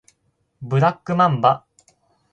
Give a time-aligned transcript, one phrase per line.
[0.63, 1.63] ブラックマンバ